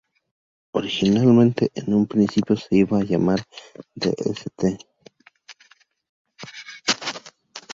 [0.71, 3.43] Originalmente en un principio se iba a llamar
[3.99, 4.79] "The St.